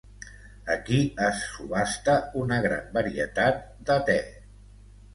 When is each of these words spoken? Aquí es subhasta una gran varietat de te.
Aquí 0.75 1.01
es 1.25 1.43
subhasta 1.51 2.17
una 2.47 2.59
gran 2.67 2.91
varietat 2.99 3.65
de 3.93 4.03
te. 4.11 4.21